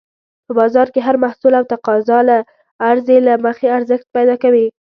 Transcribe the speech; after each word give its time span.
په 0.45 0.51
بازار 0.59 0.87
کې 0.93 0.99
هر 1.07 1.15
محصول 1.23 1.53
د 1.59 1.67
تقاضا 1.71 2.19
او 2.33 2.43
عرضې 2.87 3.17
له 3.27 3.33
مخې 3.45 3.67
ارزښت 3.77 4.07
پیدا 4.15 4.35
کوي. 4.43 4.67